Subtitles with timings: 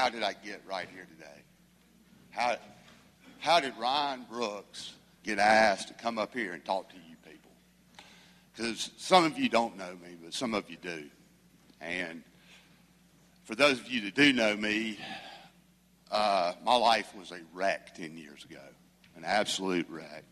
[0.00, 1.42] how did I get right here today?
[2.30, 2.56] How,
[3.38, 7.50] how did Ryan Brooks get asked to come up here and talk to you people?
[8.50, 11.04] Because some of you don't know me, but some of you do.
[11.82, 12.22] And
[13.44, 14.98] for those of you that do know me,
[16.10, 18.64] uh, my life was a wreck 10 years ago,
[19.18, 20.24] an absolute wreck.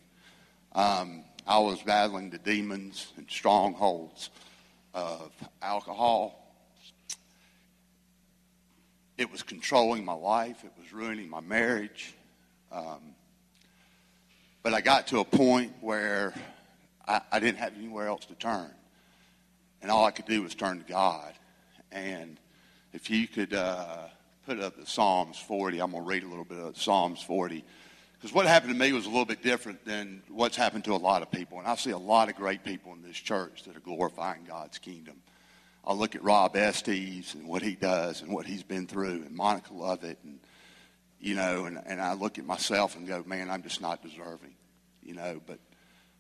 [0.73, 4.30] Um, I was battling the demons and strongholds
[4.95, 5.30] of
[5.61, 6.48] alcohol.
[9.19, 10.62] It was controlling my life.
[10.64, 12.15] It was ruining my marriage.
[12.70, 13.01] Um,
[14.62, 16.33] but I got to a point where
[17.06, 18.70] I, I didn't have anywhere else to turn.
[19.83, 21.33] And all I could do was turn to God.
[21.91, 22.38] And
[22.93, 24.07] if you could uh,
[24.46, 27.65] put up the Psalms 40, I'm going to read a little bit of Psalms 40.
[28.15, 30.96] Because what happened to me was a little bit different than what's happened to a
[30.96, 31.59] lot of people.
[31.59, 34.79] And I see a lot of great people in this church that are glorifying God's
[34.79, 35.16] kingdom.
[35.88, 39.34] I look at Rob Estes and what he does and what he's been through, and
[39.34, 40.38] Monica Lovett, and
[41.19, 44.54] you know, and, and I look at myself and go, man, I'm just not deserving,
[45.02, 45.40] you know.
[45.45, 45.59] But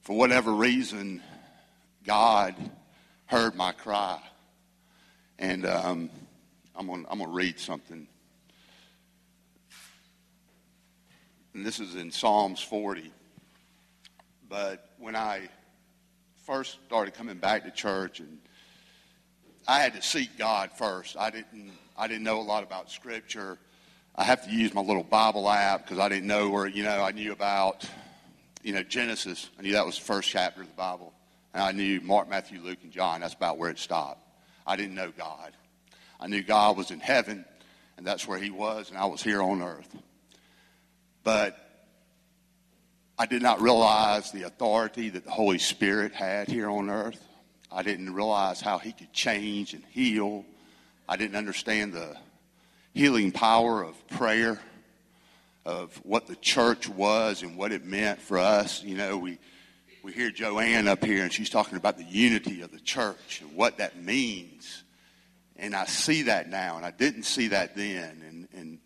[0.00, 1.22] for whatever reason,
[2.04, 2.56] God
[3.26, 4.20] heard my cry,
[5.38, 6.10] and um,
[6.74, 8.08] I'm gonna I'm gonna read something
[11.58, 13.10] and this is in Psalms 40.
[14.48, 15.48] But when I
[16.46, 18.38] first started coming back to church, and
[19.68, 21.18] I had to seek God first.
[21.18, 23.58] I didn't I didn't know a lot about Scripture.
[24.16, 27.02] I have to use my little Bible app because I didn't know where you know
[27.02, 27.84] I knew about
[28.62, 29.50] you know Genesis.
[29.58, 31.12] I knew that was the first chapter of the Bible,
[31.52, 33.20] and I knew Mark, Matthew, Luke, and John.
[33.20, 34.26] That's about where it stopped.
[34.66, 35.52] I didn't know God.
[36.18, 37.44] I knew God was in heaven,
[37.98, 39.94] and that's where He was, and I was here on earth.
[41.24, 41.58] But
[43.18, 47.22] I did not realize the authority that the Holy Spirit had here on earth.
[47.70, 50.44] I didn't realize how He could change and heal.
[51.08, 52.16] I didn't understand the
[52.94, 54.60] healing power of prayer,
[55.64, 58.82] of what the church was and what it meant for us.
[58.82, 59.38] You know, we,
[60.02, 63.54] we hear Joanne up here and she's talking about the unity of the church and
[63.54, 64.82] what that means.
[65.56, 68.22] And I see that now, and I didn't see that then.
[68.26, 68.78] And, and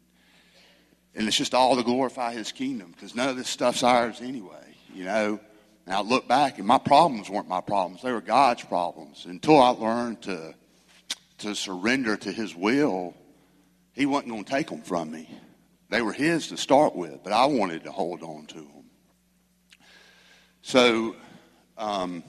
[1.15, 4.75] and it's just all to glorify his kingdom because none of this stuff's ours anyway,
[4.95, 5.41] you know.
[5.87, 8.03] And I look back and my problems weren't my problems.
[8.03, 9.27] They were God's problems.
[9.27, 10.55] Until I learned to,
[11.39, 13.15] to surrender to his will,
[13.93, 15.29] he wasn't going to take them from me.
[15.91, 18.85] They were his to start with, but I wanted to hold on to them.
[20.63, 21.17] So
[21.77, 22.23] um,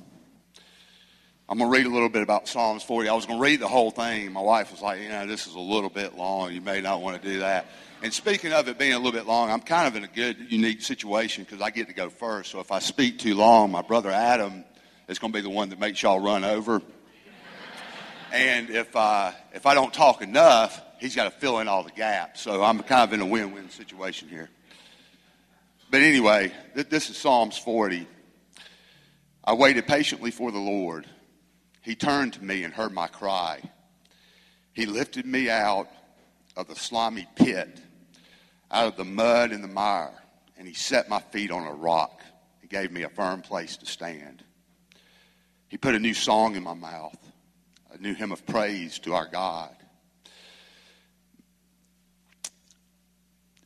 [1.54, 3.10] I'm going to read a little bit about Psalms 40.
[3.10, 4.34] I was going to read the whole thing.
[4.34, 6.52] My wife was like, you know, this is a little bit long.
[6.52, 7.68] You may not want to do that.
[8.02, 10.52] And speaking of it being a little bit long, I'm kind of in a good,
[10.52, 12.50] unique situation because I get to go first.
[12.50, 14.64] So if I speak too long, my brother Adam
[15.08, 16.82] is going to be the one that makes y'all run over.
[18.32, 21.92] And if, uh, if I don't talk enough, he's got to fill in all the
[21.92, 22.42] gaps.
[22.42, 24.50] So I'm kind of in a win-win situation here.
[25.92, 28.08] But anyway, th- this is Psalms 40.
[29.44, 31.06] I waited patiently for the Lord.
[31.84, 33.62] He turned to me and heard my cry.
[34.74, 35.88] He lifted me out
[36.56, 37.80] of the slimy pit
[38.74, 40.20] out of the mud and the mire,
[40.58, 42.22] and he set my feet on a rock
[42.62, 44.44] and gave me a firm place to stand.
[45.70, 47.18] He put a new song in my mouth,
[47.92, 49.76] a new hymn of praise to our God.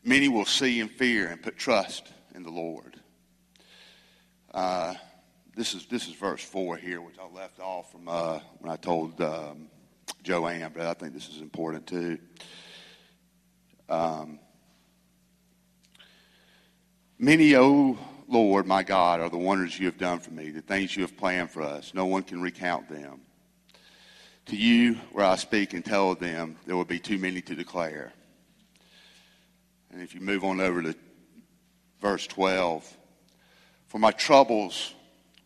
[0.03, 2.99] Many will see and fear and put trust in the Lord.
[4.53, 4.93] Uh,
[5.57, 8.75] this is this is verse four here, which I left off from uh, when I
[8.75, 9.69] told um,
[10.21, 12.19] Joanne, but I think this is important too.
[13.89, 14.39] Um,
[17.19, 20.61] Many, O oh Lord, my God, are the wonders you have done for me, the
[20.61, 21.95] things you have planned for us.
[21.95, 23.21] No one can recount them.
[24.45, 28.13] To you, where I speak and tell them, there will be too many to declare.
[29.89, 30.95] And if you move on over to
[31.99, 32.97] verse 12,
[33.87, 34.93] for my troubles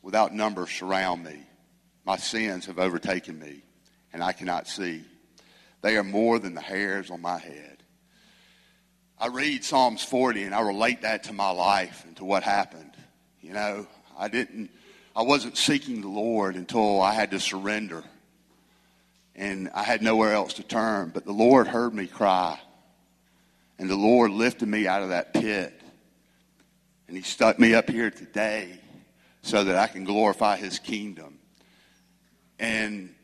[0.01, 1.45] without number surround me.
[2.06, 3.63] My sins have overtaken me,
[4.12, 5.03] and I cannot see.
[5.81, 7.84] They are more than the hairs on my head.
[9.18, 12.92] I read Psalms 40 and I relate that to my life and to what happened.
[13.39, 13.88] You know,
[14.18, 14.71] I didn't,
[15.15, 18.03] I wasn't seeking the Lord until I had to surrender.
[19.36, 21.12] And I had nowhere else to turn.
[21.13, 22.59] But the Lord heard me cry.
[23.77, 25.80] And the Lord lifted me out of that pit.
[27.07, 28.80] And He stuck me up here today
[29.41, 31.39] so that I can glorify His kingdom.
[32.59, 33.15] And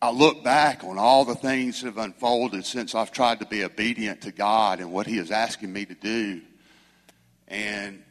[0.00, 3.64] I look back on all the things that have unfolded since I've tried to be
[3.64, 6.42] obedient to God and what He is asking me to do.
[7.48, 8.02] And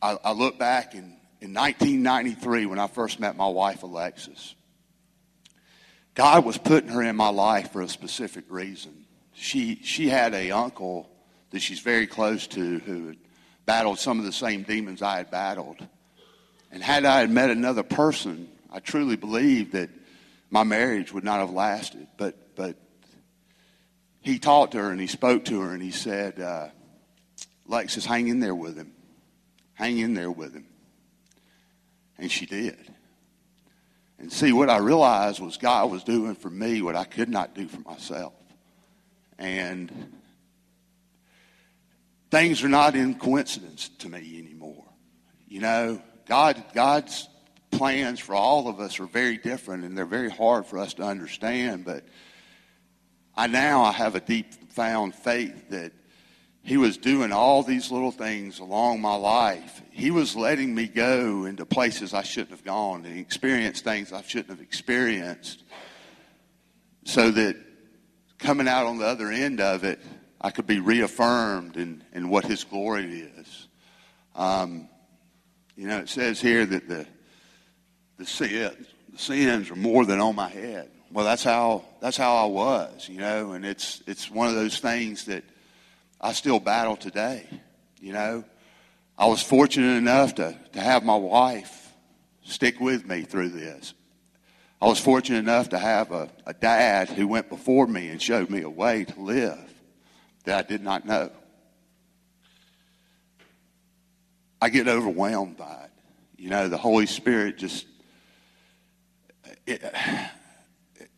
[0.00, 4.54] I, I look back in, in 1993 when I first met my wife, Alexis.
[6.14, 9.04] God was putting her in my life for a specific reason.
[9.32, 11.10] she she had a uncle
[11.50, 13.14] that she's very close to who
[13.66, 15.86] battled some of the same demons I had battled.
[16.70, 19.90] And had I had met another person, I truly believe that
[20.50, 22.06] my marriage would not have lasted.
[22.16, 22.76] But but
[24.20, 26.68] he talked to her and he spoke to her and he said, uh,
[27.68, 28.92] "Lexus, hang in there with him.
[29.74, 30.66] Hang in there with him."
[32.18, 32.94] And she did.
[34.18, 37.54] And see, what I realized was God was doing for me what I could not
[37.54, 38.32] do for myself.
[39.38, 40.12] And
[42.34, 44.84] things are not in coincidence to me anymore.
[45.46, 47.28] You know, God, God's
[47.70, 51.04] plans for all of us are very different and they're very hard for us to
[51.04, 51.84] understand.
[51.84, 52.04] But
[53.36, 55.92] I now I have a deep found faith that
[56.64, 59.80] he was doing all these little things along my life.
[59.92, 64.22] He was letting me go into places I shouldn't have gone and experience things I
[64.22, 65.62] shouldn't have experienced
[67.04, 67.54] so that
[68.40, 70.00] coming out on the other end of it,
[70.44, 73.66] I could be reaffirmed in, in what his glory is.
[74.36, 74.90] Um,
[75.74, 77.06] you know, it says here that the,
[78.18, 80.90] the, sins, the sins are more than on my head.
[81.10, 84.78] Well, that's how, that's how I was, you know, and it's, it's one of those
[84.80, 85.44] things that
[86.20, 87.48] I still battle today.
[87.98, 88.44] You know,
[89.16, 91.90] I was fortunate enough to, to have my wife
[92.42, 93.94] stick with me through this.
[94.82, 98.50] I was fortunate enough to have a, a dad who went before me and showed
[98.50, 99.70] me a way to live
[100.44, 101.30] that I did not know.
[104.60, 105.90] I get overwhelmed by it.
[106.38, 107.86] You know, the Holy Spirit just,
[109.66, 109.82] it,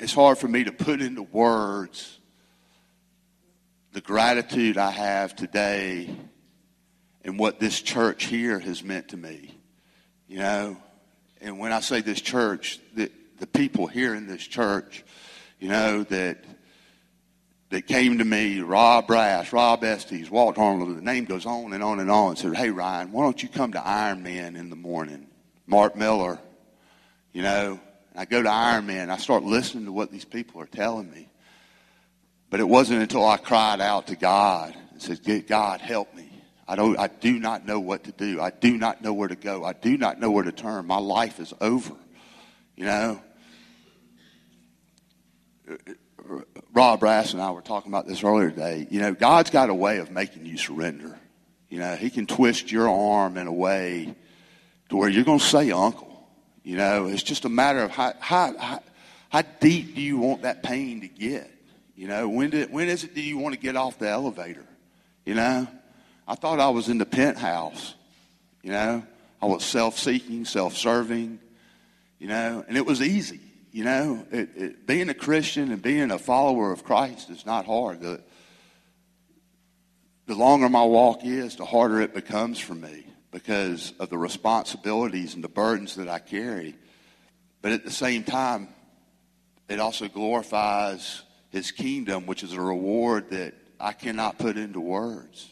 [0.00, 2.18] it's hard for me to put into words
[3.92, 6.14] the gratitude I have today
[7.24, 9.56] and what this church here has meant to me.
[10.28, 10.76] You know,
[11.40, 15.04] and when I say this church, the, the people here in this church,
[15.58, 16.44] you know, that
[17.76, 21.84] that came to me, Rob Brass, Rob Estes, Walt Arnold, the name goes on and
[21.84, 24.76] on and on, and said, Hey Ryan, why don't you come to Ironman in the
[24.76, 25.26] morning?
[25.66, 26.38] Mark Miller,
[27.34, 27.78] you know,
[28.14, 31.28] I go to Iron Ironman, I start listening to what these people are telling me.
[32.48, 36.30] But it wasn't until I cried out to God and said, God, help me.
[36.66, 38.40] I, don't, I do not know what to do.
[38.40, 39.66] I do not know where to go.
[39.66, 40.86] I do not know where to turn.
[40.86, 41.92] My life is over.
[42.74, 43.20] You know?
[46.72, 48.86] Rob Brass and I were talking about this earlier today.
[48.90, 51.18] You know, God's got a way of making you surrender.
[51.68, 54.14] You know, He can twist your arm in a way
[54.88, 56.28] to where you're going to say uncle.
[56.62, 58.82] You know, it's just a matter of how, how, how,
[59.28, 61.50] how deep do you want that pain to get?
[61.94, 64.66] You know, when did when is it do you want to get off the elevator?
[65.24, 65.66] You know,
[66.28, 67.94] I thought I was in the penthouse.
[68.62, 69.02] You know,
[69.40, 71.38] I was self-seeking, self-serving.
[72.18, 73.40] You know, and it was easy.
[73.76, 77.66] You know, it, it, being a Christian and being a follower of Christ is not
[77.66, 78.00] hard.
[78.00, 78.22] The,
[80.24, 85.34] the longer my walk is, the harder it becomes for me because of the responsibilities
[85.34, 86.74] and the burdens that I carry.
[87.60, 88.68] But at the same time,
[89.68, 91.20] it also glorifies
[91.50, 95.50] his kingdom, which is a reward that I cannot put into words.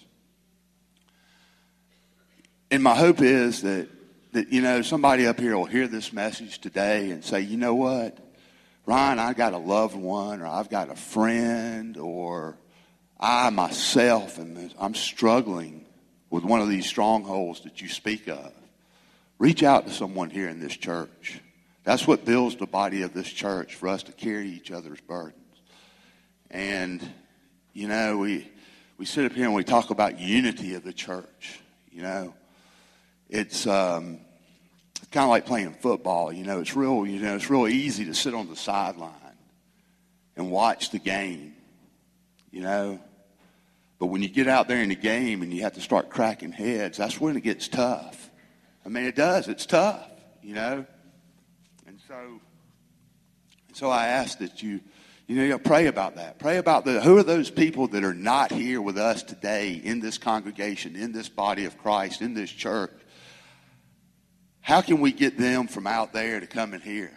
[2.70, 3.90] And my hope is that,
[4.34, 7.74] that, you know, somebody up here will hear this message today and say, you know
[7.76, 8.18] what?
[8.84, 12.58] Ryan, I got a loved one, or I've got a friend, or
[13.18, 15.86] I myself am I'm struggling
[16.30, 18.52] with one of these strongholds that you speak of.
[19.38, 21.40] Reach out to someone here in this church.
[21.84, 25.38] That's what builds the body of this church for us to carry each other's burdens.
[26.50, 27.00] And,
[27.72, 28.50] you know, we,
[28.98, 31.60] we sit up here and we talk about unity of the church.
[31.92, 32.34] You know,
[33.28, 34.20] it's um,
[35.10, 36.32] kind of like playing football.
[36.32, 37.06] You know, it's real.
[37.06, 39.12] You know, it's real easy to sit on the sideline
[40.36, 41.54] and watch the game.
[42.50, 43.00] You know,
[43.98, 46.52] but when you get out there in the game and you have to start cracking
[46.52, 48.30] heads, that's when it gets tough.
[48.84, 49.48] I mean, it does.
[49.48, 50.08] It's tough.
[50.42, 50.86] You know,
[51.86, 52.14] and so,
[53.68, 54.80] and so I ask that you
[55.26, 56.38] you know, you pray about that.
[56.38, 60.00] Pray about the, who are those people that are not here with us today in
[60.00, 62.92] this congregation, in this body of Christ, in this church.
[64.64, 67.12] How can we get them from out there to come in here?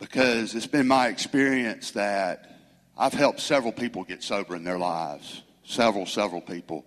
[0.00, 2.58] Because it's been my experience that
[2.98, 5.42] I've helped several people get sober in their lives.
[5.62, 6.84] Several, several people.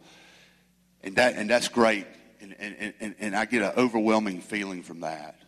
[1.01, 2.05] And, that, and that's great.
[2.41, 5.39] And, and, and, and I get an overwhelming feeling from that.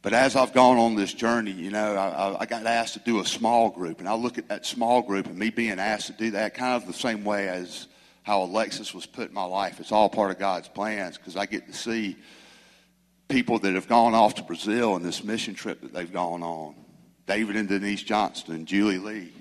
[0.00, 3.18] But as I've gone on this journey, you know, I, I, got asked to do
[3.18, 6.12] a small group, and I look at that small group and me being asked to
[6.12, 7.88] do that kind of the same way as
[8.22, 9.80] how Alexis was put in my life.
[9.80, 12.16] It's all part of God's plans because I get to see
[13.28, 16.74] people that have gone off to Brazil in this mission trip that they've gone on.
[17.26, 19.32] David and Denise Johnston, and Julie Lee.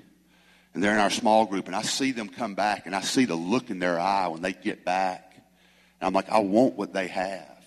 [0.74, 3.26] and they're in our small group, and I see them come back, and I see
[3.26, 5.34] the look in their eye when they get back.
[6.00, 7.58] And I'm like, I want what they have.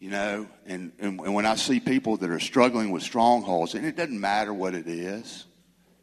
[0.00, 3.86] You know, and, and, and when I see people that are struggling with strongholds, and
[3.86, 5.44] it doesn't matter what it is,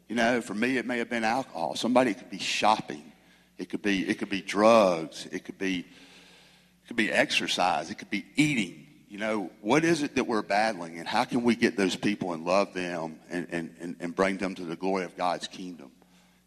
[0.08, 1.74] you know, for me it may have been alcohol.
[1.74, 3.12] Somebody could be shopping.
[3.58, 5.26] It could be it could be drugs.
[5.30, 5.86] It could be
[6.92, 7.90] could be exercise.
[7.90, 8.86] It could be eating.
[9.08, 12.34] You know, what is it that we're battling, and how can we get those people
[12.34, 15.90] and love them and, and, and, bring them to the glory of God's kingdom?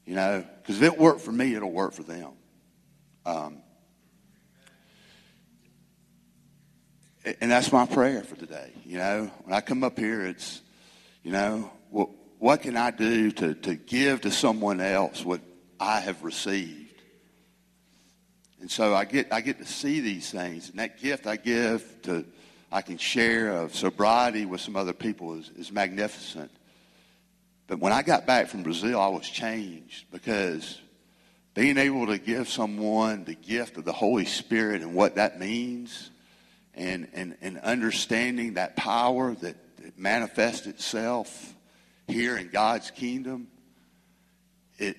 [0.06, 2.32] You know, because if it worked for me, it'll work for them.
[3.26, 3.58] Um,
[7.42, 8.72] and that's my prayer for today.
[8.86, 10.62] You know, when I come up here, it's,
[11.24, 15.42] you know, what, what can I do to, to give to someone else what
[15.80, 16.85] I have received?
[18.62, 20.70] And so I get, I get to see these things.
[20.70, 22.26] And that gift I give to,
[22.72, 26.52] I can share of sobriety with some other people is, is magnificent.
[27.68, 30.80] But when I got back from Brazil, I was changed because
[31.54, 36.12] being able to give someone the gift of the Holy Spirit and what that means
[36.76, 41.54] and, and, and understanding that power that, that manifests itself
[42.08, 43.48] here in God's kingdom,
[44.78, 44.98] it,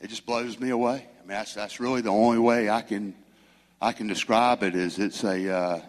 [0.00, 1.06] it just blows me away.
[1.22, 3.14] I mean, that's, that's really the only way I can,
[3.80, 5.80] I can describe it is it's a, uh,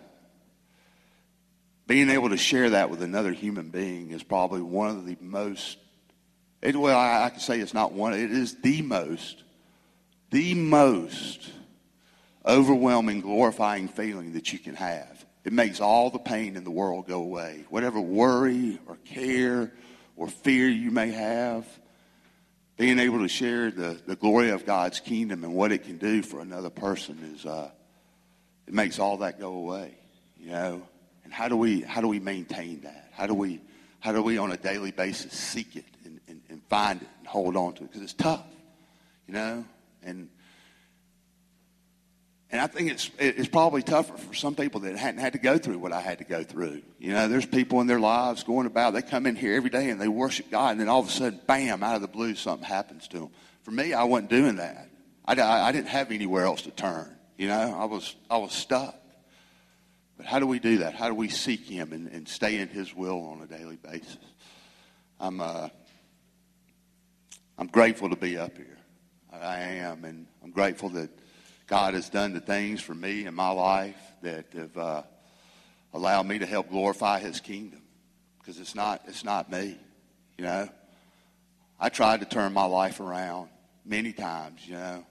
[1.87, 5.79] being able to share that with another human being is probably one of the most,
[6.61, 9.41] it, well, I, I can say it's not one, it is the most,
[10.29, 11.49] the most
[12.45, 15.25] overwhelming, glorifying feeling that you can have.
[15.43, 17.65] It makes all the pain in the world go away.
[17.69, 19.73] Whatever worry or care
[20.15, 21.65] or fear you may have,
[22.77, 26.23] being able to share the, the glory of God's kingdom and what it can do
[26.23, 27.69] for another person is uh,
[28.67, 29.95] it makes all that go away,
[30.37, 30.81] you know.
[31.23, 33.09] And how do we how do we maintain that?
[33.13, 33.61] How do we
[33.99, 37.27] how do we on a daily basis seek it and, and, and find it and
[37.27, 37.87] hold on to it?
[37.87, 38.45] Because it's tough,
[39.27, 39.63] you know.
[40.01, 40.29] And
[42.53, 45.57] and I think it's, it's probably tougher for some people that hadn't had to go
[45.57, 46.83] through what I had to go through.
[46.99, 49.89] You know, there's people in their lives going about, they come in here every day
[49.89, 52.35] and they worship God, and then all of a sudden, bam, out of the blue,
[52.35, 53.29] something happens to them.
[53.63, 54.87] For me, I wasn't doing that.
[55.25, 57.09] I, I, I didn't have anywhere else to turn.
[57.39, 58.95] You know, I was, I was stuck.
[60.15, 60.93] But how do we do that?
[60.93, 64.17] How do we seek Him and, and stay in His will on a daily basis?
[65.19, 65.69] I'm, uh,
[67.57, 68.77] I'm grateful to be up here.
[69.31, 71.09] I am, and I'm grateful that
[71.67, 75.03] God has done the things for me in my life that have uh,
[75.93, 77.81] allowed me to help glorify His kingdom.
[78.39, 79.77] Because it's not, it's not me,
[80.37, 80.67] you know.
[81.79, 83.49] I tried to turn my life around
[83.85, 85.05] many times, you know.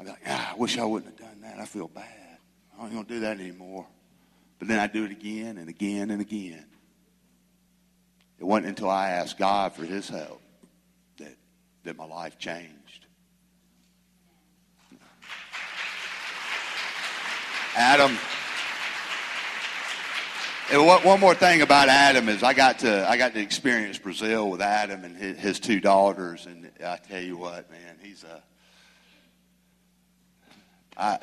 [0.00, 1.58] Be like, ah, I wish I wouldn't have done that.
[1.58, 2.38] I feel bad.
[2.78, 3.86] I ain't going to do that anymore.
[4.58, 6.64] But then I do it again and again and again.
[8.38, 10.40] It wasn't until I asked God for His help
[11.18, 11.36] that,
[11.84, 13.06] that my life changed.
[17.80, 18.18] Adam.
[20.70, 24.50] And one more thing about Adam is I got to I got to experience Brazil
[24.50, 28.42] with Adam and his, his two daughters, and I tell you what, man, he's a
[30.94, 31.18] I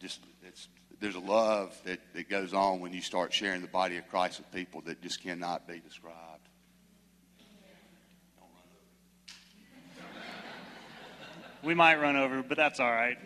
[0.00, 0.68] just it's
[1.00, 4.38] there's a love that, that goes on when you start sharing the body of Christ
[4.38, 6.16] with people that just cannot be described.
[11.64, 13.18] We might run over, but that's all right.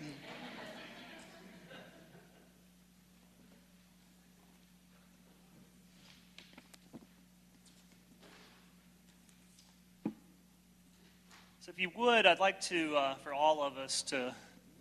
[11.71, 14.35] If you would, I'd like to, uh, for all of us to,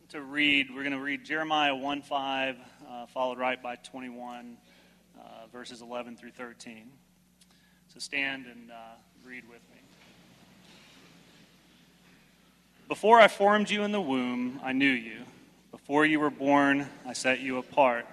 [0.09, 2.57] to read, we're going to read Jeremiah 1 5,
[2.89, 4.57] uh, followed right by 21,
[5.15, 5.21] uh,
[5.53, 6.89] verses 11 through 13.
[7.93, 8.73] So stand and uh,
[9.23, 9.79] read with me.
[12.87, 15.19] Before I formed you in the womb, I knew you.
[15.69, 18.07] Before you were born, I set you apart.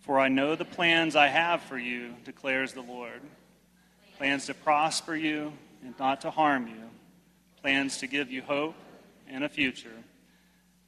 [0.00, 3.20] For I know the plans I have for you, declares the Lord
[4.16, 5.52] plans to prosper you
[5.84, 6.91] and not to harm you
[7.62, 8.74] plans to give you hope
[9.28, 9.96] and a future,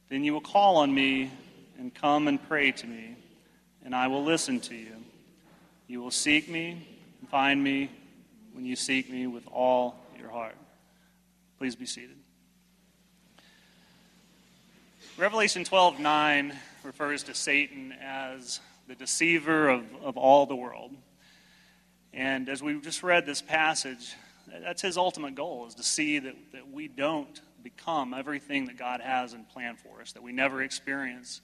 [0.09, 1.31] then you will call on me
[1.79, 3.15] and come and pray to me,
[3.83, 4.95] and I will listen to you.
[5.87, 6.87] You will seek me
[7.19, 7.89] and find me
[8.53, 10.55] when you seek me with all your heart.
[11.57, 12.17] Please be seated.
[15.17, 16.53] Revelation 12 9
[16.83, 20.91] refers to Satan as the deceiver of, of all the world.
[22.13, 24.13] And as we've just read this passage,
[24.47, 29.01] that's his ultimate goal, is to see that, that we don't become everything that God
[29.01, 31.41] has in plan for us, that we never experience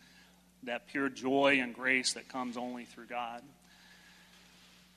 [0.64, 3.42] that pure joy and grace that comes only through God.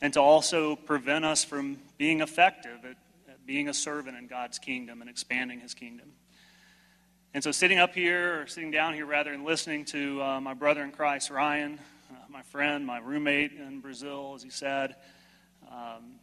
[0.01, 2.97] And to also prevent us from being effective at,
[3.29, 6.13] at being a servant in God's kingdom and expanding his kingdom.
[7.33, 10.55] And so, sitting up here, or sitting down here rather, and listening to uh, my
[10.55, 11.81] brother in Christ, Ryan,
[12.11, 14.95] uh, my friend, my roommate in Brazil, as he said,
[15.69, 16.17] um,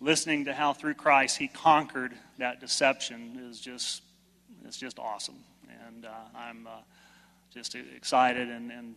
[0.00, 4.02] listening to how through Christ he conquered that deception is just,
[4.64, 5.38] it's just awesome.
[5.86, 6.80] And uh, I'm uh,
[7.52, 8.94] just excited and, and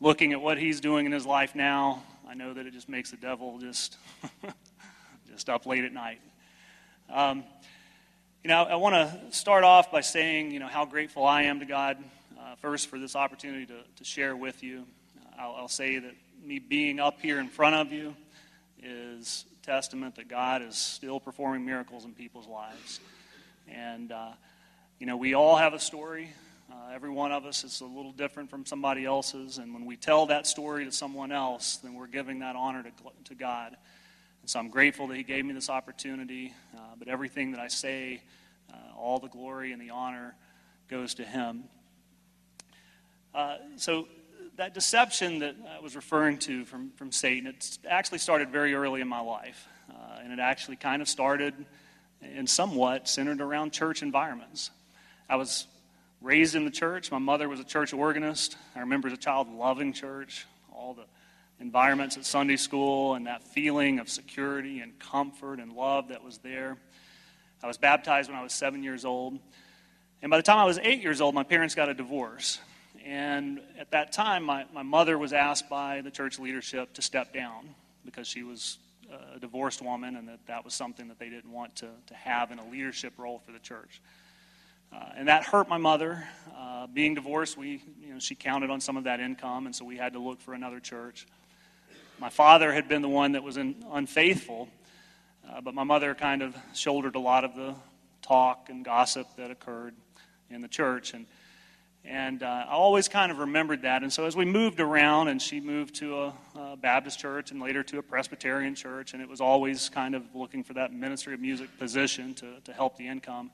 [0.00, 2.02] looking at what he's doing in his life now.
[2.28, 3.96] I know that it just makes the devil just,
[5.28, 6.20] just up late at night.
[7.12, 7.44] Um,
[8.44, 11.60] you know, I want to start off by saying, you know, how grateful I am
[11.60, 11.98] to God,
[12.38, 14.86] uh, first for this opportunity to, to share with you.
[15.38, 18.14] I'll, I'll, say that me being up here in front of you
[18.82, 23.00] is testament that God is still performing miracles in people's lives.
[23.68, 24.32] And, uh,
[24.98, 26.30] you know, we all have a story.
[26.70, 29.58] Uh, every one of us is a little different from somebody else's.
[29.58, 32.90] And when we tell that story to someone else, then we're giving that honor to,
[33.24, 33.76] to God.
[34.40, 36.54] And so I'm grateful that He gave me this opportunity.
[36.76, 38.22] Uh, but everything that I say,
[38.72, 40.34] uh, all the glory and the honor
[40.88, 41.64] goes to Him.
[43.34, 44.08] Uh, so
[44.60, 49.00] that deception that I was referring to from, from Satan, it actually started very early
[49.00, 49.66] in my life.
[49.88, 51.54] Uh, and it actually kind of started
[52.20, 54.70] and somewhat centered around church environments.
[55.30, 55.66] I was
[56.20, 57.10] raised in the church.
[57.10, 58.58] My mother was a church organist.
[58.76, 61.06] I remember as a child loving church, all the
[61.58, 66.36] environments at Sunday school and that feeling of security and comfort and love that was
[66.36, 66.76] there.
[67.62, 69.38] I was baptized when I was seven years old.
[70.20, 72.58] And by the time I was eight years old, my parents got a divorce.
[73.04, 77.32] And at that time, my, my mother was asked by the church leadership to step
[77.32, 78.78] down because she was
[79.34, 82.52] a divorced woman and that that was something that they didn't want to, to have
[82.52, 84.00] in a leadership role for the church.
[84.92, 86.24] Uh, and that hurt my mother.
[86.56, 89.84] Uh, being divorced, we, you know, she counted on some of that income, and so
[89.84, 91.26] we had to look for another church.
[92.18, 94.68] My father had been the one that was in, unfaithful,
[95.48, 97.74] uh, but my mother kind of shouldered a lot of the
[98.20, 99.94] talk and gossip that occurred
[100.50, 101.14] in the church.
[101.14, 101.26] And,
[102.04, 104.02] and uh, I always kind of remembered that.
[104.02, 107.60] And so as we moved around, and she moved to a, a, Baptist church and
[107.60, 111.34] later to a Presbyterian church, and it was always kind of looking for that ministry
[111.34, 113.50] of music position to, to help the income.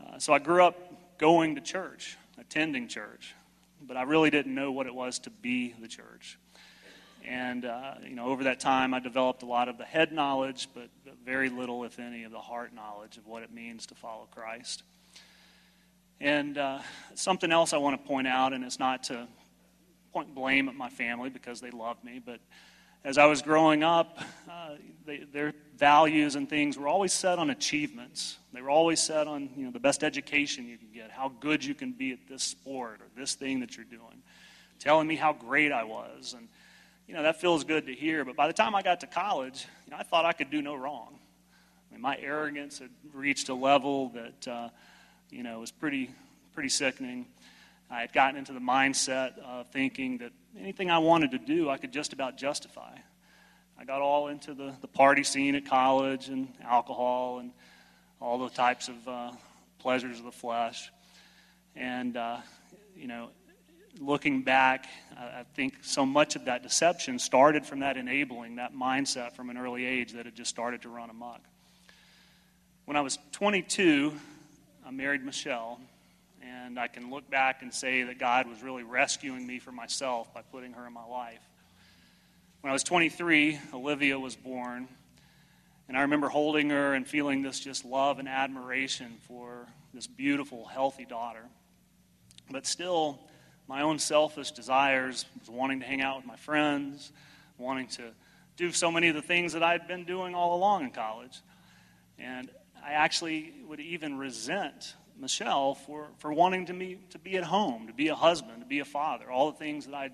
[0.00, 3.34] Uh, so I grew up going to church, attending church,
[3.80, 6.38] but I really didn't know what it was to be the church.
[7.24, 10.68] And, uh, you know, over that time, I developed a lot of the head knowledge,
[10.74, 10.88] but
[11.24, 14.84] very little, if any, of the heart knowledge of what it means to follow Christ.
[16.20, 16.78] And uh,
[17.14, 19.28] something else I want to point out, and it's not to
[20.12, 22.40] point blame at my family because they love me, but
[23.04, 24.18] as I was growing up,
[24.50, 24.70] uh,
[25.04, 28.38] they, their values and things were always set on achievements.
[28.52, 31.64] They were always set on you know, the best education you can get, how good
[31.64, 34.22] you can be at this sport or this thing that you're doing,
[34.80, 36.34] telling me how great I was.
[36.36, 36.48] And
[37.06, 38.24] you know, that feels good to hear.
[38.24, 40.60] But by the time I got to college, you know, I thought I could do
[40.60, 41.18] no wrong.
[41.90, 44.68] I mean, my arrogance had reached a level that, uh,
[45.30, 46.10] you know, it was pretty,
[46.54, 47.26] pretty sickening.
[47.90, 51.76] I had gotten into the mindset of thinking that anything I wanted to do, I
[51.76, 52.96] could just about justify.
[53.78, 57.52] I got all into the, the party scene at college and alcohol and
[58.20, 59.32] all the types of uh,
[59.78, 60.90] pleasures of the flesh.
[61.74, 62.38] And, uh,
[62.96, 63.28] you know,
[64.00, 64.86] looking back,
[65.16, 69.58] I think so much of that deception started from that enabling, that mindset from an
[69.58, 71.40] early age that had just started to run amok.
[72.86, 74.14] When I was 22,
[74.86, 75.80] I married Michelle,
[76.40, 80.32] and I can look back and say that God was really rescuing me from myself
[80.32, 81.40] by putting her in my life.
[82.60, 84.86] When I was 23, Olivia was born,
[85.88, 90.64] and I remember holding her and feeling this just love and admiration for this beautiful,
[90.66, 91.42] healthy daughter.
[92.48, 93.18] But still,
[93.66, 97.10] my own selfish desires, was wanting to hang out with my friends,
[97.58, 98.12] wanting to
[98.56, 101.40] do so many of the things that I'd been doing all along in college.
[102.20, 102.48] And
[102.86, 107.88] I actually would even resent Michelle for, for wanting to be, to be at home,
[107.88, 110.10] to be a husband, to be a father, all the things that I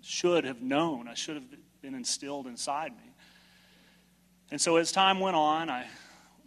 [0.00, 1.44] should have known, I should have
[1.82, 3.12] been instilled inside me.
[4.50, 5.86] And so as time went on, I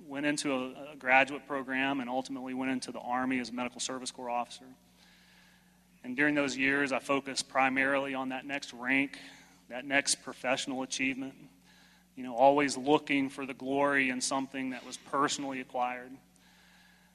[0.05, 3.79] went into a, a graduate program and ultimately went into the Army as a medical
[3.79, 4.65] service corps officer.
[6.03, 9.17] And during those years, I focused primarily on that next rank,
[9.69, 11.35] that next professional achievement.
[12.19, 16.11] You know, always looking for the glory in something that was personally acquired.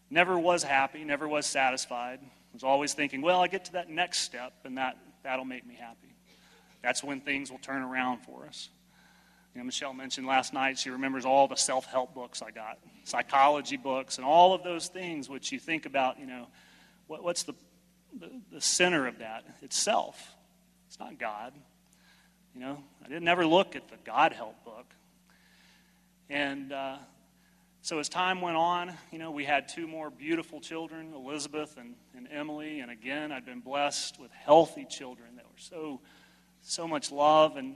[0.08, 2.20] Never was happy, never was satisfied.
[2.54, 5.74] Was always thinking, well, I get to that next step, and that, that'll make me
[5.74, 6.14] happy.
[6.82, 8.70] That's when things will turn around for us.
[9.54, 12.78] You know, Michelle mentioned last night she remembers all the self help books I got,
[13.04, 16.46] psychology books, and all of those things which you think about, you know,
[17.08, 17.54] what, what's the
[18.18, 20.34] the, the center of that itself.
[20.88, 21.52] It's not God.
[22.54, 24.86] You know, I didn't ever look at the God help book.
[26.30, 26.98] And uh,
[27.82, 31.96] So as time went on, you know, we had two more beautiful children, Elizabeth and,
[32.16, 32.78] and Emily.
[32.78, 36.00] And again, I'd been blessed with healthy children that were so,
[36.60, 37.56] so much love.
[37.56, 37.74] And,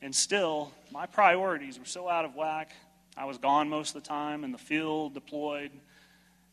[0.00, 2.72] and still, my priorities were so out of whack.
[3.18, 5.72] I was gone most of the time in the field, deployed,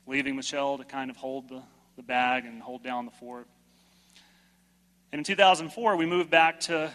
[0.06, 1.62] leaving Michelle to kind of hold the,
[1.96, 3.48] the bag and hold down the fort.
[5.14, 6.92] And in 2004, we moved back to,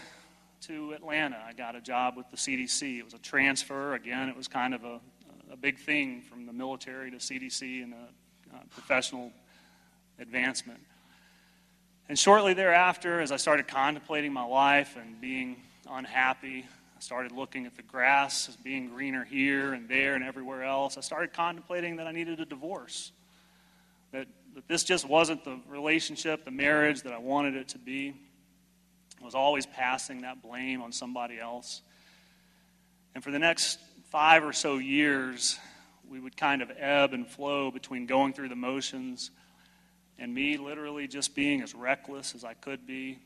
[0.62, 1.38] to Atlanta.
[1.46, 2.98] I got a job with the CDC.
[2.98, 3.94] It was a transfer.
[3.94, 5.00] Again, it was kind of a,
[5.52, 7.96] a big thing from the military to CDC and a,
[8.70, 9.30] professional
[10.18, 10.80] advancement.
[12.08, 16.64] And shortly thereafter, as I started contemplating my life and being unhappy,
[16.96, 20.96] I started looking at the grass as being greener here and there and everywhere else.
[20.96, 23.12] I started contemplating that I needed a divorce.
[24.12, 28.14] That, that this just wasn't the relationship, the marriage that I wanted it to be.
[29.20, 31.82] Was always passing that blame on somebody else.
[33.14, 33.78] And for the next
[34.10, 35.58] five or so years,
[36.08, 39.30] we would kind of ebb and flow between going through the motions
[40.18, 43.18] and me literally just being as reckless as I could be,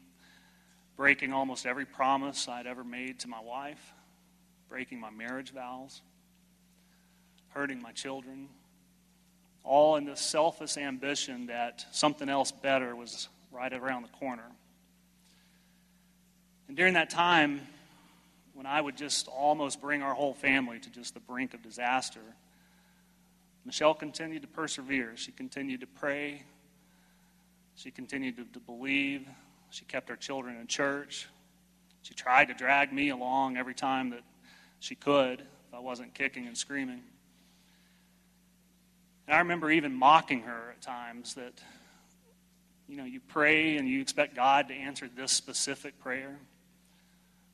[0.96, 3.92] breaking almost every promise I'd ever made to my wife,
[4.68, 6.02] breaking my marriage vows,
[7.50, 8.48] hurting my children,
[9.64, 14.50] all in this selfish ambition that something else better was right around the corner.
[16.68, 17.60] And during that time,
[18.54, 22.20] when I would just almost bring our whole family to just the brink of disaster,
[23.64, 25.12] Michelle continued to persevere.
[25.16, 26.42] She continued to pray.
[27.74, 29.26] She continued to, to believe.
[29.70, 31.28] She kept our children in church.
[32.02, 34.22] She tried to drag me along every time that
[34.80, 37.02] she could if I wasn't kicking and screaming.
[39.26, 41.54] And I remember even mocking her at times that,
[42.88, 46.38] you know, you pray and you expect God to answer this specific prayer.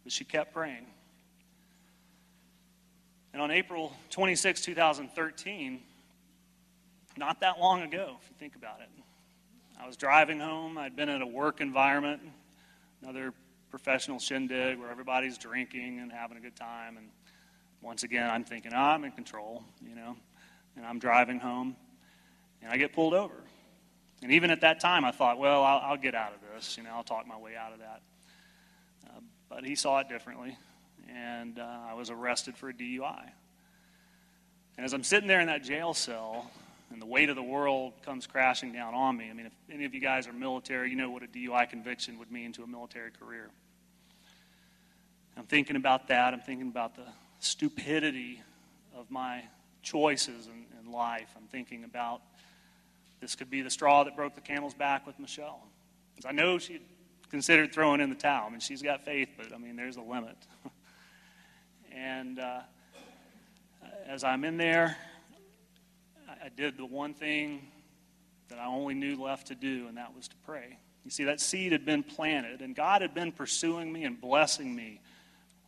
[0.05, 0.87] But she kept praying.
[3.33, 5.81] And on April 26, 2013,
[7.17, 8.89] not that long ago, if you think about it,
[9.81, 10.79] I was driving home.
[10.79, 12.23] I'd been in a work environment,
[13.03, 13.33] another
[13.71, 16.97] professional shindig where everybody's drinking and having a good time.
[16.97, 17.09] And
[17.83, 20.17] once again, I'm thinking, oh, I'm in control, you know
[20.79, 21.77] and I'm driving home,
[22.63, 23.35] and I get pulled over.
[24.23, 26.77] And even at that time, I thought, well, I'll, I'll get out of this.
[26.77, 28.01] You know, I'll talk my way out of that.
[29.07, 30.57] Uh, but he saw it differently,
[31.13, 33.31] and uh, I was arrested for a DUI.
[34.77, 36.51] And as I'm sitting there in that jail cell,
[36.91, 39.29] and the weight of the world comes crashing down on me.
[39.29, 42.19] I mean, if any of you guys are military, you know what a DUI conviction
[42.19, 43.51] would mean to a military career.
[45.37, 46.33] I'm thinking about that.
[46.33, 47.07] I'm thinking about the
[47.41, 48.43] stupidity
[48.97, 49.45] of my
[49.83, 51.29] choices in, in life.
[51.37, 52.23] I'm thinking about
[53.21, 55.61] this could be the straw that broke the camel's back with Michelle.
[56.15, 56.81] Because I know she
[57.31, 58.47] considered throwing in the towel.
[58.47, 60.37] I mean, she's got faith, but I mean, there's a limit.
[61.93, 62.61] and uh,
[64.07, 64.97] as I'm in there,
[66.29, 67.69] I did the one thing
[68.49, 70.79] that I only knew left to do, and that was to pray.
[71.05, 74.75] You see, that seed had been planted, and God had been pursuing me and blessing
[74.75, 75.01] me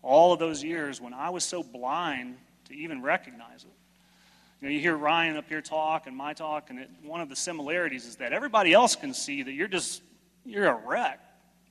[0.02, 2.36] all of those years when I was so blind
[2.68, 3.70] to even recognize it.
[4.60, 7.28] You know, you hear Ryan up here talk and my talk, and it, one of
[7.28, 10.02] the similarities is that everybody else can see that you're just
[10.44, 11.20] you're a wreck,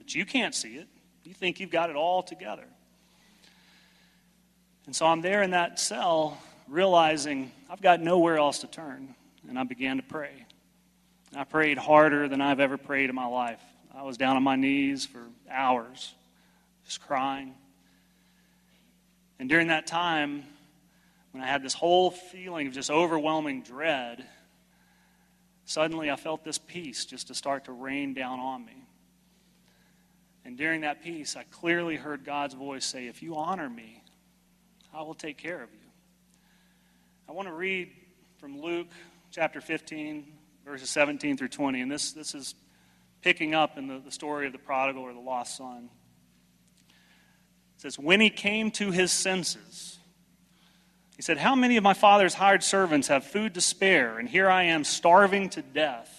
[0.09, 0.87] but you can't see it.
[1.23, 2.65] You think you've got it all together.
[4.87, 9.13] And so I'm there in that cell, realizing I've got nowhere else to turn,
[9.47, 10.47] and I began to pray.
[11.35, 13.61] I prayed harder than I've ever prayed in my life.
[13.93, 16.11] I was down on my knees for hours,
[16.85, 17.53] just crying.
[19.37, 20.43] And during that time,
[21.33, 24.25] when I had this whole feeling of just overwhelming dread,
[25.65, 28.87] suddenly I felt this peace just to start to rain down on me.
[30.45, 34.03] And during that peace, I clearly heard God's voice say, If you honor me,
[34.93, 35.89] I will take care of you.
[37.27, 37.91] I want to read
[38.39, 38.87] from Luke
[39.31, 40.25] chapter 15,
[40.65, 41.81] verses 17 through 20.
[41.81, 42.55] And this, this is
[43.21, 45.89] picking up in the, the story of the prodigal or the lost son.
[47.75, 49.99] It says, When he came to his senses,
[51.15, 54.49] he said, How many of my father's hired servants have food to spare, and here
[54.49, 56.18] I am starving to death?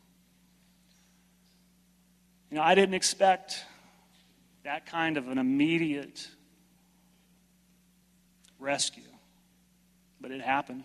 [2.51, 3.63] You know, I didn't expect
[4.63, 6.27] that kind of an immediate
[8.59, 9.03] rescue,
[10.19, 10.83] but it happened.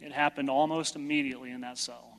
[0.00, 2.18] It happened almost immediately in that cell.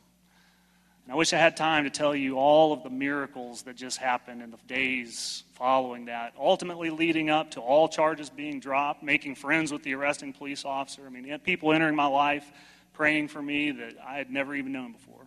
[1.03, 3.97] And I wish I had time to tell you all of the miracles that just
[3.97, 9.33] happened in the days following that, ultimately leading up to all charges being dropped, making
[9.33, 11.01] friends with the arresting police officer.
[11.05, 12.51] I mean, people entering my life,
[12.93, 15.24] praying for me that I had never even known before.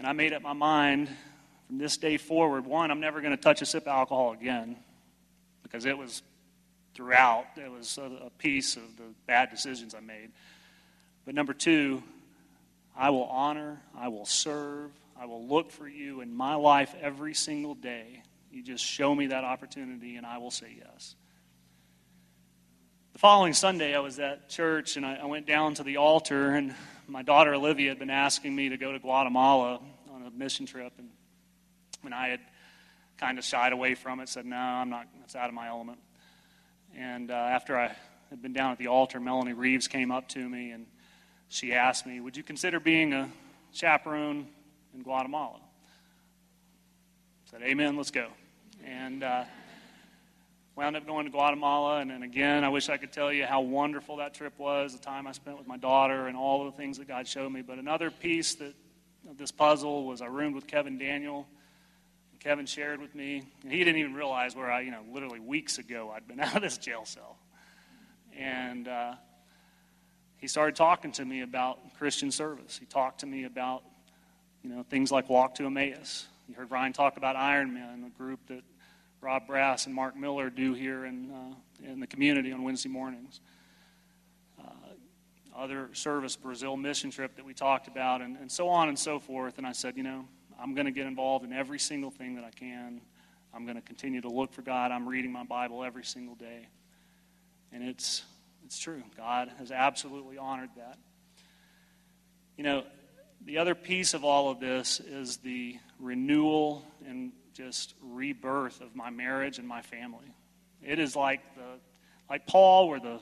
[0.00, 1.10] And I made up my mind
[1.66, 4.78] from this day forward one, I'm never going to touch a sip of alcohol again
[5.62, 6.22] because it was
[6.94, 10.30] throughout, it was a piece of the bad decisions I made.
[11.26, 12.02] But number two,
[12.96, 17.34] I will honor, I will serve, I will look for you in my life every
[17.34, 18.22] single day.
[18.50, 21.14] You just show me that opportunity, and I will say yes.
[23.20, 26.74] Following Sunday, I was at church and I, went down to the altar, and
[27.06, 29.78] my daughter Olivia had been asking me to go to Guatemala
[30.10, 31.10] on a mission trip, and,
[32.02, 32.40] and I had
[33.18, 35.98] kind of shied away from it, said, No, I'm not, that's out of my element.
[36.96, 37.94] And uh, after I
[38.30, 40.86] had been down at the altar, Melanie Reeves came up to me and
[41.50, 43.28] she asked me, Would you consider being a
[43.74, 44.48] chaperone
[44.94, 45.60] in Guatemala?
[47.46, 48.28] I said, Amen, let's go.
[48.82, 49.44] And uh,
[50.80, 51.98] wound up going to Guatemala.
[51.98, 54.98] And then again, I wish I could tell you how wonderful that trip was, the
[54.98, 57.60] time I spent with my daughter, and all the things that God showed me.
[57.60, 58.74] But another piece that,
[59.28, 61.46] of this puzzle was I roomed with Kevin Daniel.
[62.38, 65.76] Kevin shared with me, and he didn't even realize where I, you know, literally weeks
[65.76, 67.36] ago I'd been out of this jail cell.
[68.38, 69.16] And uh,
[70.38, 72.78] he started talking to me about Christian service.
[72.78, 73.82] He talked to me about,
[74.64, 76.26] you know, things like Walk to Emmaus.
[76.48, 78.62] You heard Ryan talk about Iron Man, the group that
[79.20, 83.40] Rob Brass and Mark Miller do here in, uh, in the community on Wednesday mornings.
[84.58, 84.72] Uh,
[85.54, 89.18] other service, Brazil mission trip that we talked about, and, and so on and so
[89.18, 89.58] forth.
[89.58, 90.26] And I said, you know,
[90.58, 93.02] I'm going to get involved in every single thing that I can.
[93.52, 94.90] I'm going to continue to look for God.
[94.90, 96.68] I'm reading my Bible every single day.
[97.72, 98.22] And it's
[98.64, 99.02] it's true.
[99.16, 100.96] God has absolutely honored that.
[102.56, 102.84] You know,
[103.44, 109.10] the other piece of all of this is the renewal and just rebirth of my
[109.10, 110.34] marriage and my family.
[110.82, 111.78] It is like the
[112.28, 113.20] like Paul where the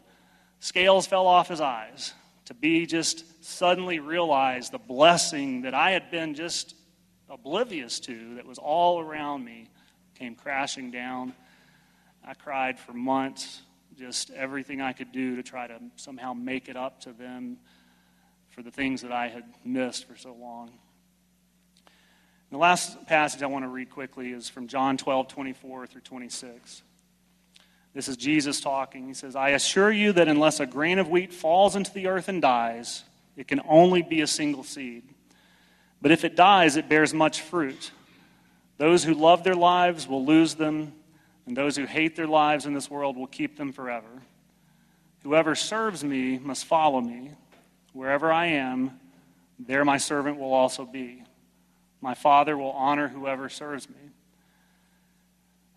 [0.61, 2.13] scales fell off his eyes
[2.45, 6.75] to be just suddenly realize the blessing that I had been just
[7.29, 9.69] oblivious to that was all around me
[10.15, 11.35] came crashing down.
[12.25, 13.63] I cried for months
[13.99, 17.59] just everything I could do to try to somehow make it up to them
[18.51, 20.71] for the things that I had missed for so long.
[22.51, 26.83] The last passage I want to read quickly is from John 12, 24 through 26.
[27.93, 29.07] This is Jesus talking.
[29.07, 32.29] He says, I assure you that unless a grain of wheat falls into the earth
[32.29, 33.05] and dies,
[33.37, 35.03] it can only be a single seed.
[36.01, 37.91] But if it dies, it bears much fruit.
[38.79, 40.95] Those who love their lives will lose them,
[41.47, 44.23] and those who hate their lives in this world will keep them forever.
[45.23, 47.33] Whoever serves me must follow me.
[47.93, 49.01] Wherever I am,
[49.59, 51.25] there my servant will also be.
[52.01, 53.97] My Father will honor whoever serves me.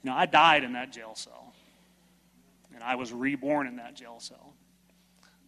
[0.04, 1.54] You know, I died in that jail cell,
[2.74, 4.54] and I was reborn in that jail cell.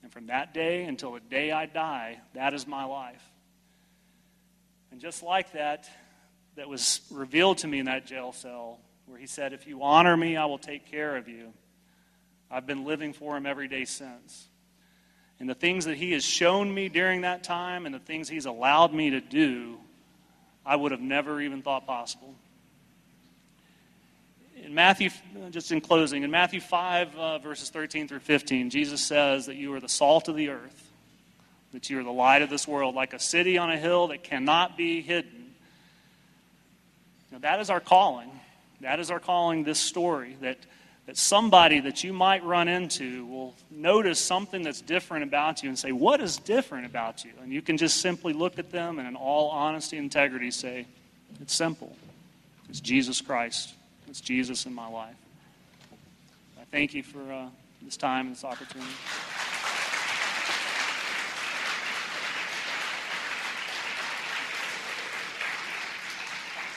[0.04, 3.24] And from that day until the day I die, that is my life.
[4.92, 5.90] And just like that,
[6.56, 10.16] that was revealed to me in that jail cell, where he said, If you honor
[10.16, 11.54] me, I will take care of you.
[12.52, 14.48] I've been living for him every day since.
[15.40, 18.46] And the things that he has shown me during that time and the things he's
[18.46, 19.80] allowed me to do,
[20.66, 22.34] I would have never even thought possible.
[24.64, 25.10] In Matthew,
[25.52, 29.74] just in closing, in Matthew 5, uh, verses 13 through 15, Jesus says that you
[29.74, 30.92] are the salt of the earth,
[31.74, 34.24] that you are the light of this world, like a city on a hill that
[34.24, 35.54] cannot be hidden.
[37.32, 38.30] Now, that is our calling.
[38.80, 40.58] That is our calling this story that,
[41.06, 45.78] that somebody that you might run into will notice something that's different about you and
[45.78, 47.32] say, What is different about you?
[47.42, 50.86] And you can just simply look at them and, in all honesty and integrity, say,
[51.42, 51.96] It's simple.
[52.70, 53.74] It's Jesus Christ.
[54.08, 55.16] It's Jesus in my life.
[56.60, 57.48] I thank you for uh,
[57.82, 58.90] this time and this opportunity.